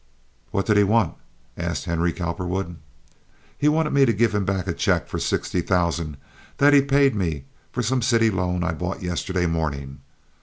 [0.49, 1.13] "What did he want?"
[1.55, 2.77] asked Henry Cowperwood.
[3.55, 6.17] "He wanted me to give him back a check for sixty thousand
[6.57, 9.99] that he paid me for some city loan I bought yesterday morning."